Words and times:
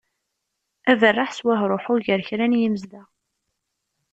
Aberreḥ 0.91 1.29
s 1.33 1.39
wahruḥu 1.45 1.95
gar 2.05 2.21
kra 2.27 2.45
n 2.47 2.59
yimezdaɣ 2.61 3.07